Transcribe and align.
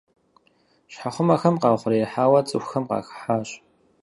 Щхьэхъумэхэм 0.91 1.55
къаухъуреихьауэ 1.61 2.39
цӏыхухэм 2.47 2.83
къахыхьащ. 2.89 3.49